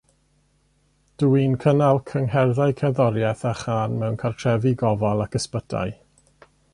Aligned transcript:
Dw 1.23 1.27
i'n 1.41 1.51
cynnal 1.65 1.99
cyngherddau 2.11 2.73
cerddoriaeth 2.79 3.45
a 3.49 3.53
chân 3.61 3.95
mewn 4.05 4.17
cartrefi 4.23 4.73
gofal 4.83 5.23
ac 5.27 5.39
ysbytai 5.41 5.87